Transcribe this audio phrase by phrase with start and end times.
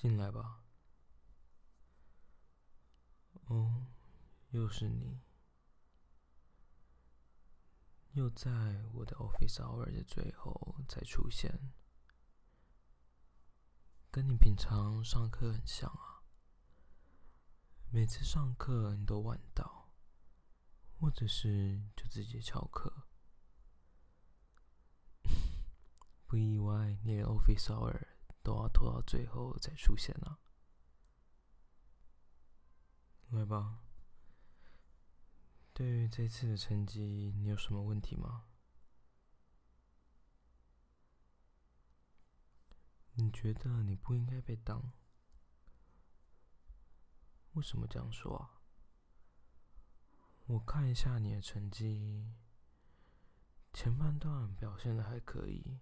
[0.00, 0.64] 进来吧。
[3.48, 3.88] 哦，
[4.48, 5.20] 又是你，
[8.12, 8.50] 又在
[8.94, 11.70] 我的 office hour 的最后才出现，
[14.10, 16.24] 跟你平常上课很像啊。
[17.90, 19.92] 每次上课你都晚到，
[20.98, 23.06] 或者是就直接翘课。
[26.26, 28.06] 不意外，你的 office hour
[28.42, 30.38] 都要拖到最后才出现啊。
[33.30, 33.82] 来吧。
[35.72, 38.46] 对于这次的成绩，你有什么问题吗？
[43.14, 44.92] 你觉得你不应该被当？
[47.52, 48.60] 为什么这样说啊？
[50.46, 52.32] 我看一下你的成绩，
[53.72, 55.80] 前半段表现的还可以，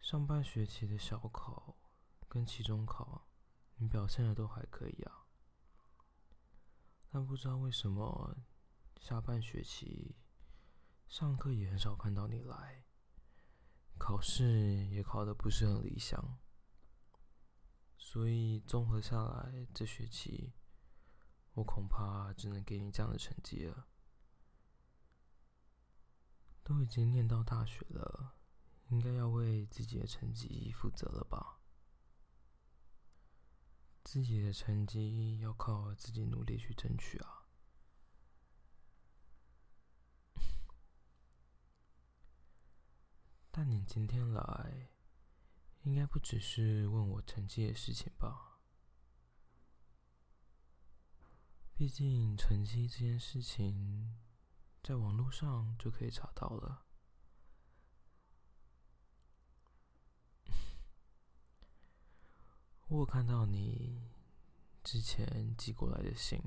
[0.00, 1.76] 上半学期的小考
[2.28, 3.28] 跟期中考，
[3.76, 5.26] 你表现的都还可以啊。
[7.08, 8.36] 但不知道为什么，
[9.00, 10.16] 下半学期
[11.08, 12.84] 上课也很少看到你来，
[13.98, 16.38] 考试也考的不是很理想，
[17.96, 20.52] 所以综合下来，这学期
[21.54, 23.88] 我恐怕只能给你这样的成绩了。
[26.62, 28.34] 都已经念到大学了，
[28.88, 31.60] 应该要为自己的成绩负责了吧？
[34.04, 37.48] 自己的成绩要靠自己努力去争取啊！
[43.50, 44.90] 但你今天来，
[45.82, 48.60] 应该不只是问我成绩的事情吧？
[51.74, 54.16] 毕竟成绩这件事情，
[54.82, 56.85] 在网络上就可以查到了。
[62.88, 64.00] 我看到你
[64.84, 66.40] 之前寄过来的信，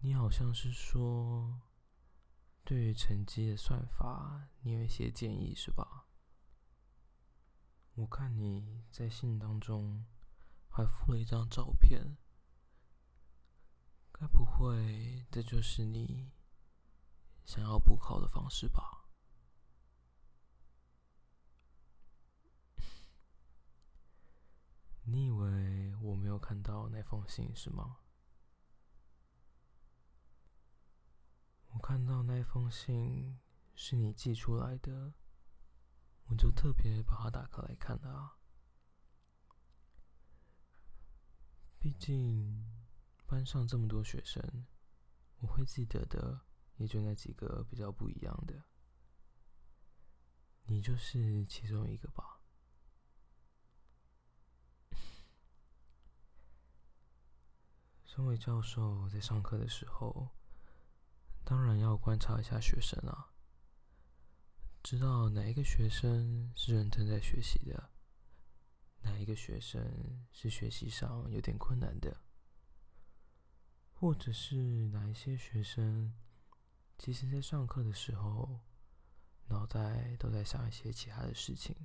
[0.00, 1.60] 你好像是说，
[2.64, 6.08] 对于成绩的算法，你有一些建议是吧？
[7.94, 10.04] 我看你在信当中
[10.68, 12.16] 还附了一张照片，
[14.10, 16.32] 该不会这就是你
[17.44, 18.96] 想要补考的方式吧？
[25.04, 27.98] 你以为我没有看到那封信是吗？
[31.68, 33.38] 我看到那封信
[33.76, 35.14] 是你寄出来的，
[36.24, 38.38] 我就特别把它打开来看的啊。
[41.78, 42.68] 毕竟
[43.24, 44.66] 班上这么多学生，
[45.38, 46.40] 我会记得的
[46.76, 48.64] 也就那几个比较不一样的，
[50.64, 52.39] 你就是其中一个吧。
[58.12, 60.30] 身为教授，在上课的时候，
[61.44, 63.30] 当然要观察一下学生啊，
[64.82, 67.90] 知道哪一个学生是认真在学习的，
[69.02, 72.20] 哪一个学生是学习上有点困难的，
[73.94, 74.56] 或者是
[74.88, 76.12] 哪一些学生，
[76.98, 78.58] 其实在上课的时候，
[79.46, 81.76] 脑袋都在想一些其他的事情。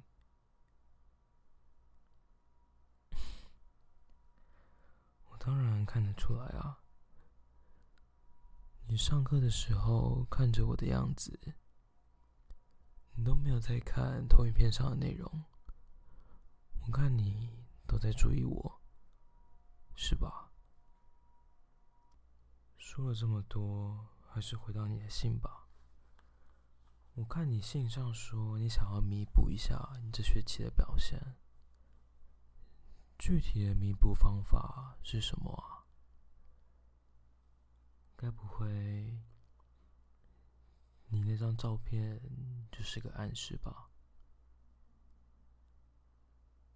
[5.45, 6.79] 当然看得出来啊！
[8.87, 11.39] 你上课的时候看着我的样子，
[13.13, 15.43] 你都没有在看投影片上的内容。
[16.87, 18.81] 我看你都在注意我，
[19.95, 20.49] 是吧？
[22.75, 25.67] 说了这么多，还是回到你的信吧。
[27.13, 31.35] 我看你信上说你想要弥补一下你这学期的表现。
[33.17, 35.81] 具体的弥补方法是什么啊？
[38.17, 39.19] 该不会
[41.07, 42.21] 你那张照片
[42.71, 43.89] 就是个暗示吧？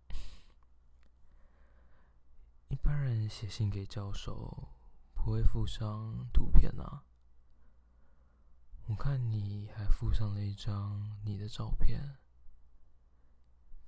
[2.70, 4.70] 一般人写信给教授
[5.14, 7.03] 不会附上图片啊。
[8.88, 12.18] 我看你还附上了一张你的照片，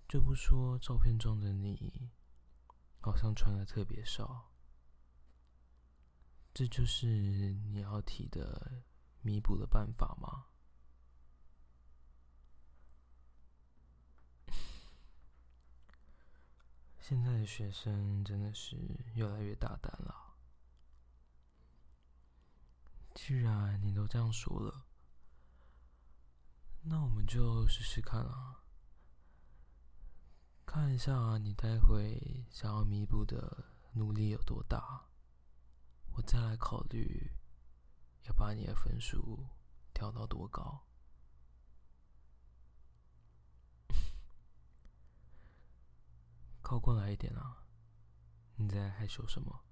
[0.07, 2.11] 就不说照片中的你。
[3.01, 4.51] 好像穿的特别少，
[6.53, 8.83] 这就是你要提的
[9.21, 10.45] 弥补的办法吗？
[17.01, 18.77] 现在的学生真的是
[19.15, 20.35] 越来越大胆了。
[23.15, 24.85] 既然你都这样说了，
[26.83, 28.60] 那我们就试试看啊。
[30.73, 35.05] 看一下你待会想要弥补的努力有多大，
[36.13, 37.29] 我再来考虑
[38.23, 39.45] 要把你的分数
[39.93, 40.87] 调到多高。
[46.63, 47.65] 靠过来一点啊！
[48.55, 49.65] 你在害羞什么？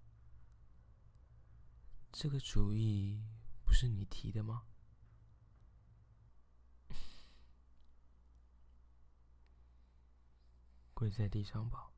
[2.12, 3.24] 这个主意
[3.64, 4.64] 不是你提的吗？
[11.00, 11.94] 跪在地上吧，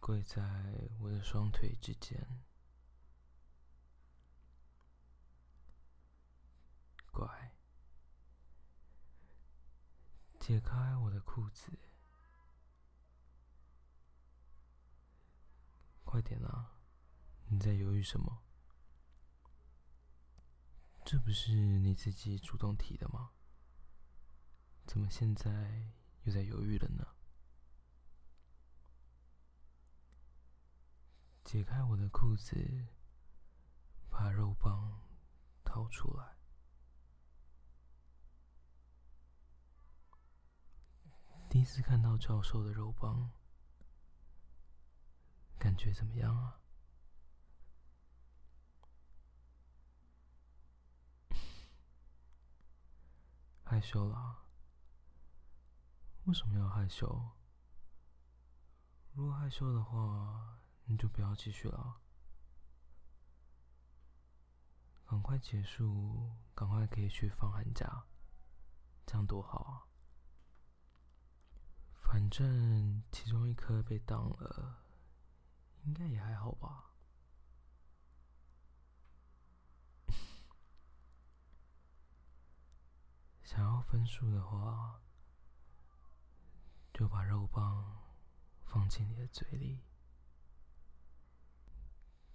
[0.00, 2.42] 跪在我的双腿之间，
[7.12, 7.54] 乖，
[10.40, 11.70] 解开我的裤子，
[16.02, 16.78] 快点啊！
[17.50, 18.42] 你在犹豫什么？
[21.04, 23.32] 这不是你自己主动提的吗？
[24.86, 25.90] 怎么现在
[26.22, 27.06] 又在犹豫了呢？
[31.44, 32.86] 解开我的裤子，
[34.08, 35.02] 把肉棒
[35.64, 36.36] 掏出来。
[41.50, 43.30] 第一次看到教授的肉棒，
[45.58, 46.60] 感觉怎么样啊？
[53.64, 54.45] 害羞了。
[56.26, 57.30] 为什么要害羞？
[59.12, 62.00] 如果害羞的话，你就不要继续了。
[65.06, 68.06] 赶快结束，赶快可以去放寒假，
[69.06, 69.86] 这样多好啊！
[71.94, 74.82] 反正其中一科被当了，
[75.84, 76.90] 应该也还好吧。
[83.44, 85.02] 想要分数的话。
[86.96, 88.00] 就把肉棒
[88.64, 89.82] 放进你的嘴里，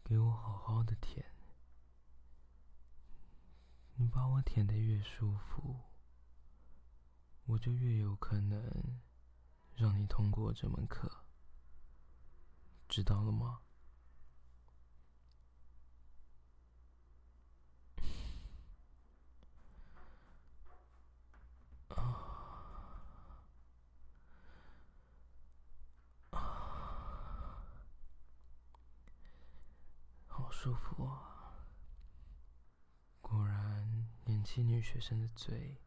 [0.04, 1.26] 给我好好的舔。
[3.96, 5.80] 你把我舔的越舒服，
[7.46, 9.02] 我就越有可能
[9.74, 11.24] 让你通过这门课，
[12.88, 13.62] 知道了吗？
[30.54, 31.56] 舒服啊！
[33.20, 33.44] 果
[34.52, 35.78] 然，年轻女学生的嘴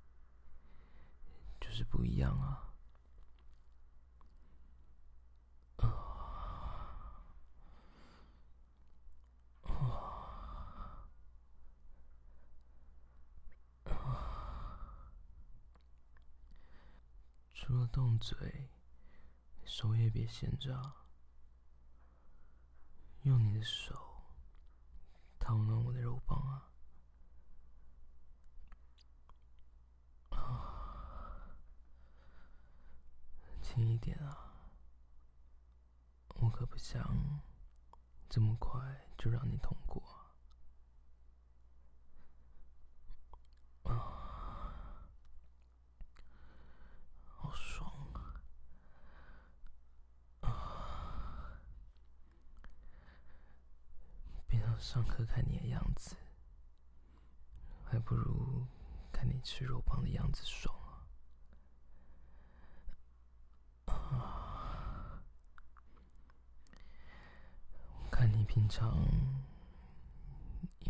[1.61, 2.71] 就是不一样啊！
[17.53, 18.71] 除了动嘴，
[19.65, 20.95] 手也别闲着，
[23.23, 23.95] 用你的手。
[25.39, 26.71] 烫暖我的肉棒啊！
[33.75, 34.55] 轻一点啊！
[36.37, 37.43] 我可不想
[38.29, 38.81] 这么快
[39.19, 40.01] 就让你通过
[43.83, 45.11] 啊！
[47.27, 48.39] 好爽啊！
[54.79, 56.15] 上课看你的样子，
[57.85, 58.67] 还不如
[59.11, 60.73] 看你吃肉棒的样子爽
[63.87, 65.23] 啊！
[68.03, 69.05] 我看你平常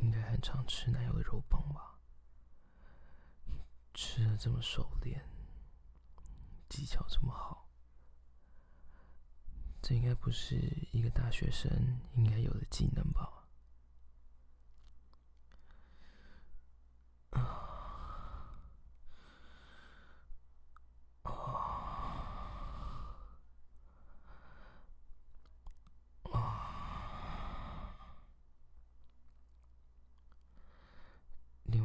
[0.02, 1.98] 应该很常吃奶油的肉棒吧？
[3.94, 5.24] 吃的这么熟练，
[6.68, 7.66] 技巧这么好，
[9.80, 10.60] 这应该不是
[10.92, 11.70] 一个大学生
[12.16, 13.43] 应该有的技能吧？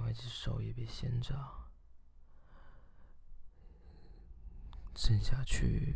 [0.10, 1.36] 一只手也别闲着，
[4.96, 5.96] 沉下去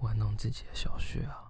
[0.00, 1.22] 玩弄自己的小穴！
[1.24, 1.47] 啊，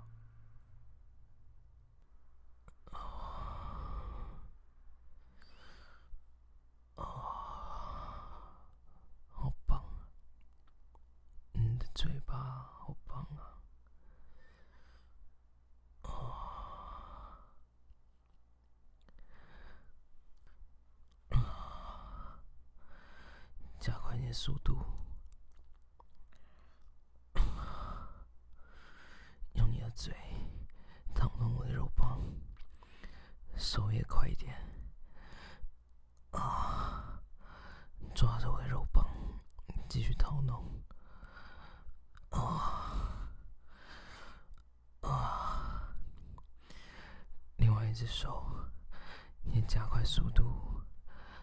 [24.39, 24.79] 速度！
[29.55, 30.15] 用你的嘴
[31.13, 32.23] 掏弄我的肉棒，
[33.57, 34.55] 手也快一点
[36.31, 37.21] 啊！
[38.15, 39.05] 抓住我的肉棒，
[39.89, 40.85] 继续掏弄
[42.31, 43.33] 啊
[45.01, 45.97] 啊！
[47.57, 48.71] 另外一只手
[49.43, 50.85] 也加快速度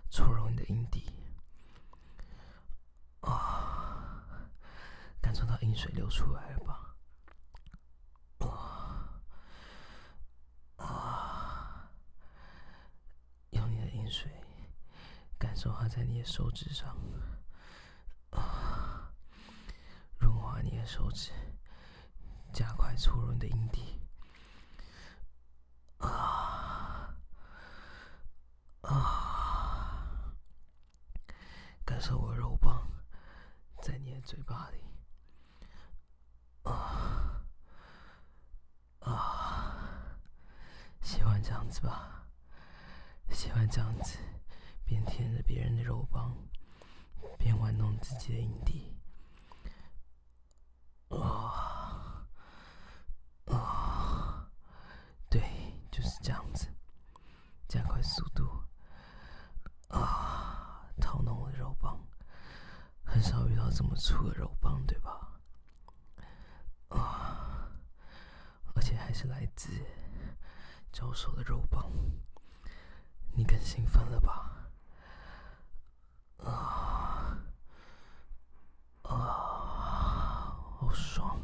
[0.10, 1.25] 搓揉你的阴蒂。
[3.26, 4.50] 啊！
[5.22, 6.96] 感受到阴水流出来了吧？
[8.40, 9.10] 哇，
[10.86, 11.90] 啊，
[13.52, 14.32] 用你的阴水，
[15.38, 16.96] 感受它在你的手指上，
[18.32, 19.12] 啊，
[20.20, 21.32] 润滑你的手指，
[22.54, 24.00] 加快搓揉你的阴蒂，
[25.98, 27.16] 啊，
[28.82, 30.34] 啊，
[31.84, 32.88] 感受我的肉棒
[33.86, 34.82] 在你的嘴巴里，
[36.64, 37.46] 啊，
[39.02, 40.18] 啊，
[41.04, 42.26] 喜欢这样子吧？
[43.30, 44.18] 喜欢这样子，
[44.86, 46.36] 边舔着别人的肉棒，
[47.38, 48.92] 边玩弄自己的阴蒂。
[51.10, 52.26] 啊
[53.46, 54.50] 啊，
[55.30, 55.44] 对，
[55.92, 56.74] 就是这样子，
[57.68, 58.64] 加快速度。
[59.90, 62.04] 啊，掏弄我的肉棒，
[63.04, 65.40] 很少遇这么粗的肉棒，对吧？
[66.90, 67.72] 啊，
[68.74, 69.70] 而且还是来自
[70.92, 71.92] 招手的肉棒。
[73.34, 74.70] 你更兴奋了吧？
[76.38, 77.38] 啊
[79.04, 79.10] 啊，
[80.80, 81.38] 好爽，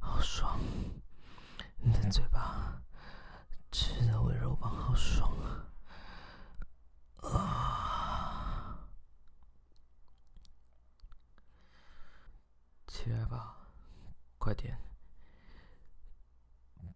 [0.00, 0.58] 好爽！
[1.80, 2.82] 你的嘴巴
[3.70, 5.66] 吃的我的肉棒，好爽啊！
[7.22, 8.78] 啊，
[12.86, 13.56] 起来吧，
[14.38, 14.78] 快点，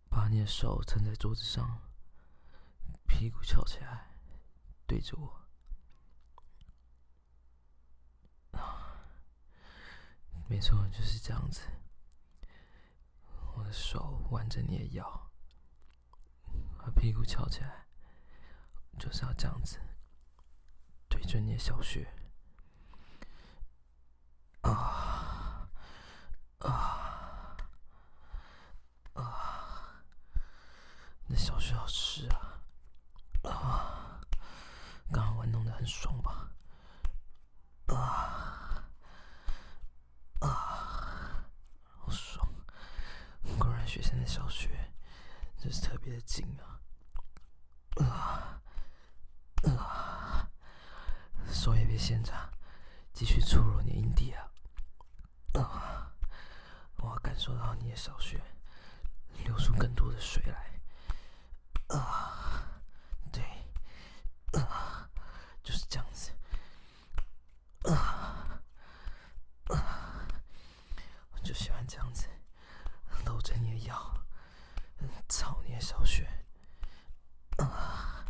[0.08, 1.80] 把你的手撑在桌子上。
[3.06, 4.16] 屁股翘起来，
[4.87, 5.40] 对着我。
[10.49, 11.62] 没错，就是这样子。
[13.54, 15.30] 我的手挽着你的腰，
[16.78, 17.87] 把屁股翘起来，
[18.99, 19.78] 就是要这样子，
[21.08, 22.12] 对着你的小穴。
[24.62, 25.68] 啊
[26.58, 27.56] 啊
[29.14, 30.04] 啊！
[31.26, 32.60] 那小穴好湿啊！
[33.42, 34.20] 啊，
[35.10, 36.49] 刚刚玩弄的很爽吧？
[37.88, 38.84] 啊
[40.40, 41.44] 啊，
[41.99, 42.49] 好爽！
[43.58, 44.92] 果然学生的小学
[45.58, 46.78] 真是特别的紧啊！
[47.96, 48.62] 啊
[49.76, 50.50] 啊，
[51.62, 52.33] 手也别闲着，
[53.12, 54.50] 继续出入你的阴蒂啊！
[55.54, 56.11] 啊，
[56.97, 58.42] 我感受到你的小穴
[59.45, 60.81] 流出更多的水来！
[61.97, 62.66] 啊，
[65.62, 66.33] 就是这样子。
[67.88, 68.61] 啊
[69.69, 70.26] 啊，
[71.31, 72.26] 我就喜欢这样子，
[73.25, 74.25] 搂着你的腰，
[75.28, 76.28] 操你的小穴。
[77.59, 78.26] 啊，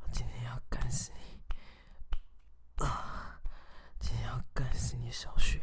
[0.00, 1.20] 我今天要干死你！
[2.84, 3.38] 啊，
[3.98, 5.60] 今天要干死你小穴！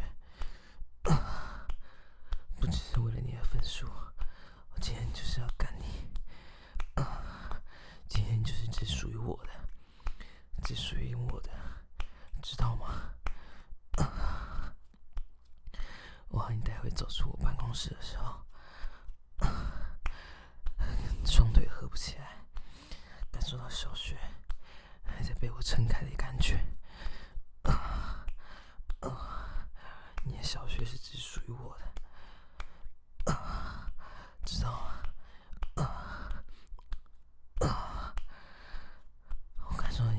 [1.05, 1.65] 啊，
[2.59, 6.07] 不只是为了你的分数，我今天就是要干你！
[7.01, 7.59] 啊，
[8.07, 9.51] 今天就是只属于我的。
[10.63, 11.49] 只属于我的，
[12.41, 13.13] 知道吗？
[16.29, 18.45] 我和你待会走出我办公室的时候，
[21.25, 22.43] 双腿合不起来，
[23.31, 24.17] 感受到小穴
[25.05, 26.59] 还在被我撑开的感觉。
[30.23, 31.85] 你的小穴是只属于我的，
[34.43, 34.93] 知道吗？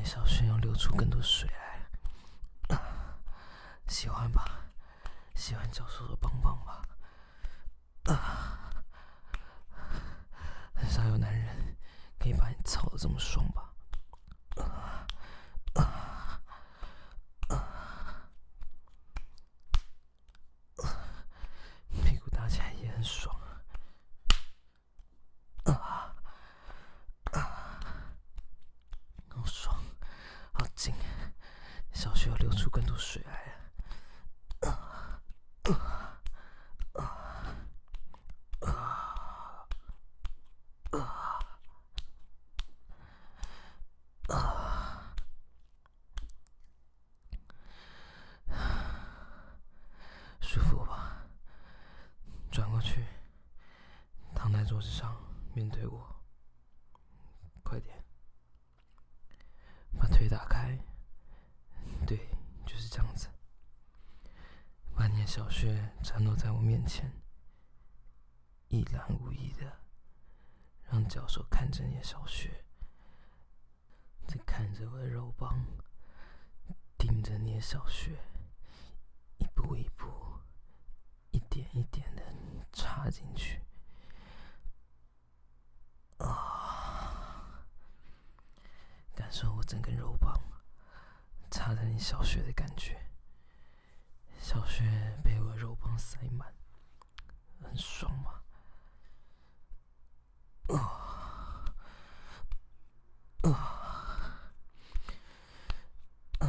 [0.05, 1.47] 小穴要流出更多水
[2.71, 2.79] 来，
[3.89, 4.65] 喜欢吧？
[5.35, 6.81] 喜欢教授的棒棒吧？
[10.75, 11.77] 很少有男人
[12.18, 13.68] 可以把你操的这么爽吧？
[52.79, 53.05] 我去，
[54.37, 55.17] 躺在桌子上
[55.53, 56.23] 面对我。
[57.65, 58.05] 快点，
[59.99, 60.79] 把腿打开。
[62.07, 62.17] 对，
[62.65, 63.29] 就是这样子。
[64.95, 67.13] 满眼小雪散落在我面前，
[68.69, 69.81] 一览无遗的，
[70.85, 72.65] 让教授看着你小雪，
[74.29, 75.67] 在看着我的肉棒，
[76.97, 78.21] 盯着你小雪，
[79.39, 80.07] 一步一步，
[81.33, 82.23] 一点一点的。
[82.79, 83.61] 插进去。
[86.19, 87.65] 啊，
[89.17, 90.33] 感受我整根肉棒
[91.51, 92.97] 插在你小穴的感觉。
[94.41, 94.85] 小穴
[95.25, 96.55] 被我肉棒塞满，
[97.61, 98.41] 很爽吗？
[100.69, 101.65] 啊
[103.43, 103.51] 啊
[106.41, 106.49] 啊！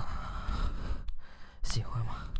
[1.63, 2.31] 喜欢吗？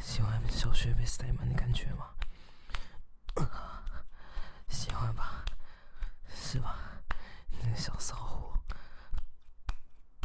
[0.00, 2.14] 喜欢小穴被塞满的感觉吗？
[4.68, 5.44] 喜欢吧？
[6.28, 6.76] 是吧？
[7.62, 8.58] 那个小骚货。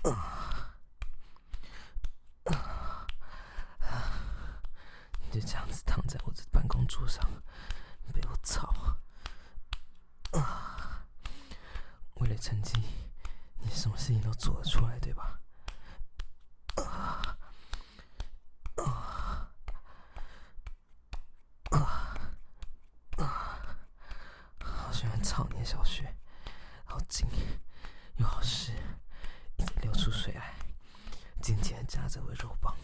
[0.09, 0.75] 啊！
[5.31, 7.21] 就这样子躺在我的办公桌上，
[8.13, 8.73] 被我操！
[10.31, 11.05] 啊！
[12.15, 12.81] 为了成绩，
[13.59, 15.39] 你什么事情都做得出来，对吧？
[16.75, 17.35] 啊！
[18.75, 19.49] 啊！
[21.71, 22.13] 啊！
[23.17, 23.57] 啊！
[24.59, 26.15] 好喜欢操你的小穴，
[26.83, 27.27] 好紧
[28.17, 28.73] 又好湿，
[29.57, 30.53] 一直流出水来，
[31.41, 32.75] 紧紧的夹着我的肉棒。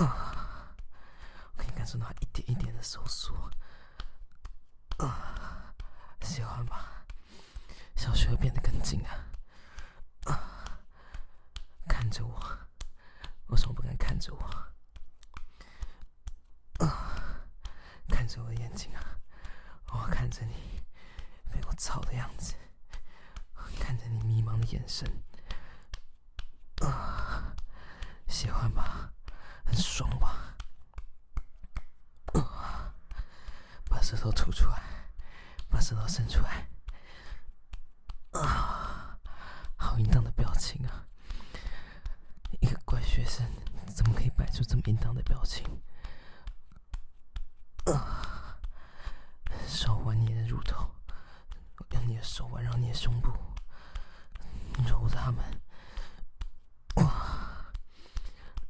[0.00, 0.72] 啊
[1.58, 1.70] 可以！
[1.76, 3.34] 感受到一点一点的收缩，
[4.96, 5.74] 啊，
[6.22, 7.04] 喜欢吧？
[7.96, 9.04] 小穴会变得更紧！
[9.04, 9.27] 啊，
[12.08, 12.58] 看着我，
[13.48, 14.42] 为什么不敢看着我？
[16.82, 17.44] 啊，
[18.08, 19.18] 看着我的眼睛啊！
[19.92, 20.80] 我看着你
[21.52, 22.54] 被我操的样子，
[23.78, 25.22] 看着你迷茫的眼神，
[26.80, 27.54] 啊，
[28.26, 29.12] 喜欢吧？
[29.66, 30.56] 很爽吧？
[33.84, 34.82] 把舌头吐出来，
[35.68, 36.70] 把舌头伸出来，
[38.32, 39.18] 啊，
[39.76, 41.04] 好淫荡的表情啊！
[42.60, 43.46] 一个乖学生
[43.94, 45.64] 怎么可以摆出这么淫荡的表情？
[47.86, 48.60] 啊，
[49.66, 50.88] 手挽你的乳头，
[51.92, 53.32] 用你的手环绕你的胸部，
[54.86, 55.42] 揉它们。
[56.96, 57.72] 哇，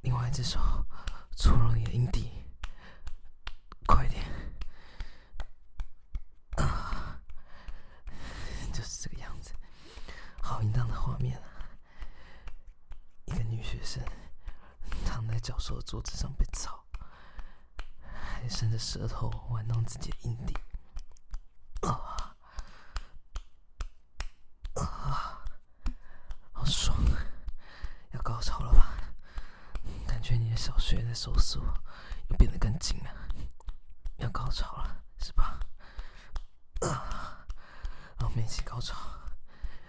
[0.02, 0.60] 另外一只手
[1.36, 2.32] 搓揉你的阴蒂。
[3.86, 4.22] 快点！
[6.56, 7.18] 啊，
[8.72, 9.52] 就是这个样子，
[10.42, 11.72] 好淫荡的画面啊！
[13.24, 14.04] 一个女学生
[15.28, 16.84] 在教授的桌子上被操，
[18.02, 20.54] 还伸着舌头玩弄自己的阴蒂，
[21.82, 22.34] 啊
[24.74, 25.42] 啊，
[26.52, 26.96] 好爽！
[28.12, 28.94] 要高潮了吧？
[30.06, 31.60] 感觉你的小穴在收缩，
[32.28, 33.10] 又变得更紧了。
[34.18, 35.60] 要高潮了，是吧？
[36.80, 37.46] 啊，
[38.20, 38.96] 我们一起高潮，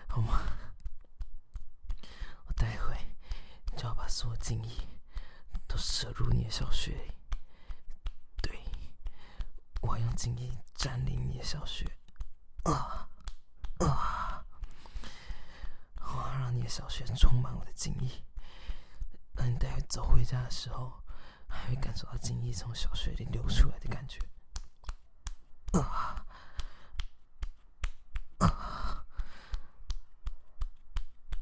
[0.08, 0.42] 好吗？
[2.46, 2.96] 我待会
[3.78, 4.89] 就要把所有精液都射
[6.24, 6.92] 入你的小穴。
[8.42, 8.60] 对，
[9.82, 11.86] 我要用精液占领你的小穴。
[12.64, 13.08] 啊
[13.80, 14.46] 啊！
[16.02, 18.24] 我要让你的小穴充满我的精液，
[19.36, 21.00] 让你待会走回家的时候。
[21.52, 24.20] 还会感受到精液从小穴里流出来的感觉，
[25.74, 26.24] 啊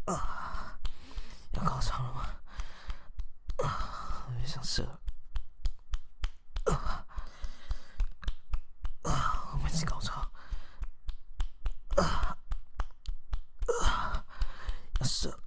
[0.06, 0.80] 啊！
[1.52, 2.30] 要高潮了吗？
[3.66, 4.88] 啊，有点想射。
[6.63, 7.06] 啊
[9.04, 9.50] 啊！
[9.52, 10.22] 我们一起高潮。
[11.98, 12.38] 啊
[13.84, 14.26] 啊！
[15.02, 15.38] 要射。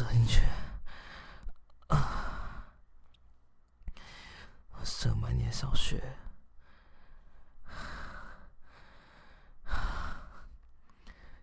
[0.00, 0.40] 射进去，
[1.88, 2.64] 啊！
[4.82, 6.02] 射满你的小穴，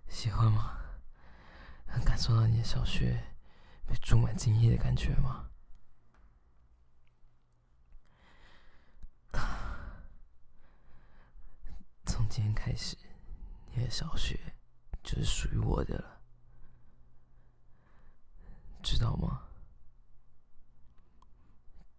[0.07, 0.75] 喜欢吗？
[1.89, 3.23] 能感受到你的小穴
[3.85, 5.51] 被注满精液的感觉吗？
[12.07, 12.97] 从今天开始，
[13.75, 14.35] 你的小穴
[15.03, 16.16] 就是属于我的了。
[18.89, 19.41] 知道吗？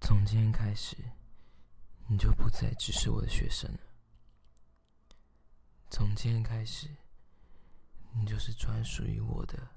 [0.01, 0.97] 从今天开始，
[2.07, 3.79] 你就不再只是我的学生了。
[5.91, 6.89] 从今天开始，
[8.15, 9.69] 你就是专属于我的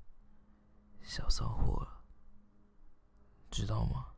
[1.04, 2.02] 小骚货了，
[3.50, 4.14] 知道吗？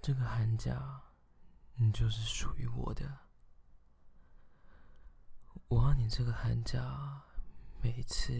[0.00, 1.02] 这个寒假，
[1.74, 3.18] 你就是属于我的。
[5.66, 7.24] 我要你这个寒假，
[7.82, 8.32] 每次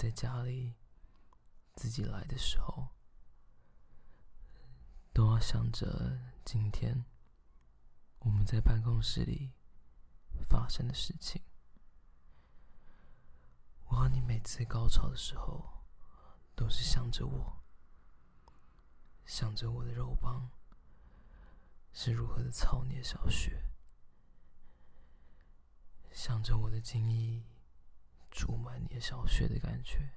[0.00, 0.76] 在家里
[1.74, 2.88] 自己来的时候。
[5.12, 7.04] 都要想着今天
[8.20, 9.52] 我们在办公室里
[10.48, 11.42] 发生的事情。
[13.84, 15.84] 我和你每次高潮的时候，
[16.54, 17.62] 都是想着我，
[19.26, 20.50] 想着我的肉棒
[21.92, 23.64] 是如何的操你的小雪，
[26.10, 27.44] 想着我的精液
[28.30, 30.12] 住满你的小穴的感觉。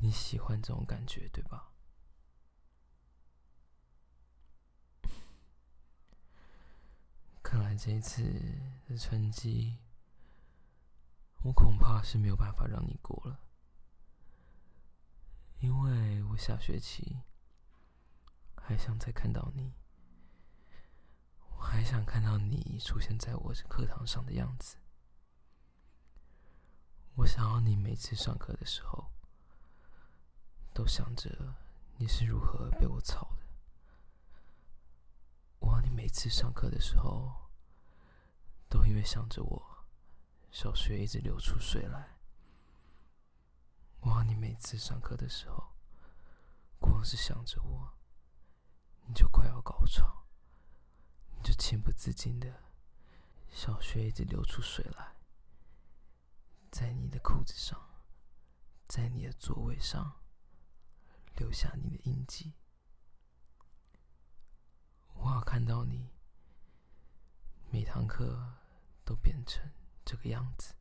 [0.00, 1.72] 你喜欢这种感觉，对吧？
[7.42, 8.22] 看来这一次
[8.86, 9.78] 的成绩，
[11.44, 13.40] 我恐怕是没有办法让你过了，
[15.60, 17.22] 因为我下学期
[18.56, 19.72] 还想再看到你，
[21.56, 24.76] 我还想看到你出现在我课堂上的样子，
[27.16, 29.10] 我想要你每次上课的时候，
[30.74, 31.54] 都想着
[31.96, 33.46] 你是如何被我操的。
[35.60, 37.48] 我要你每次上课的时候，
[38.68, 39.86] 都因为想着我，
[40.50, 42.18] 小学一直流出水来。
[44.00, 45.72] 我要你每次上课的时候，
[46.78, 47.94] 光是想着我，
[49.06, 50.26] 你就快要高潮，
[51.34, 52.62] 你就情不自禁的，
[53.48, 55.15] 小学一直流出水来，
[56.78, 57.80] 在你的裤子上，
[58.86, 60.20] 在你的座位上，
[61.36, 62.52] 留下你的印记。
[65.14, 66.10] 我要看到你，
[67.70, 68.58] 每堂课
[69.06, 69.72] 都变成
[70.04, 70.74] 这个样子。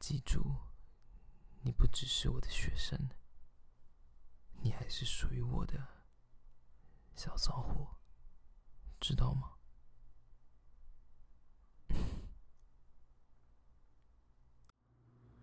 [0.00, 0.56] 记住，
[1.60, 3.10] 你不只是我的学生，
[4.62, 5.86] 你还是属于我的
[7.14, 7.98] 小骚货，
[8.98, 9.57] 知道吗？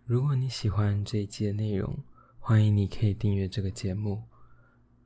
[0.07, 1.97] 如果你喜欢这一期的内容，
[2.39, 4.21] 欢迎你可以订阅这个节目。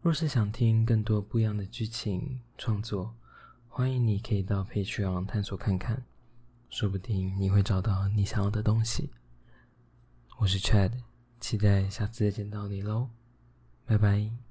[0.01, 3.15] 若是想听更多不一样的剧情创作，
[3.69, 6.03] 欢迎你可以到 Patreon 探索看看，
[6.69, 9.09] 说不定你会找到你想要的东西。
[10.37, 10.91] 我是 Chad，
[11.39, 13.07] 期待下次再见到你喽，
[13.85, 14.48] 拜拜。